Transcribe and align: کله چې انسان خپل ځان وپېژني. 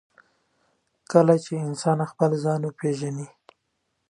کله 1.11 1.35
چې 1.45 1.53
انسان 1.67 1.99
خپل 2.11 2.31
ځان 2.43 2.61
وپېژني. 2.65 3.27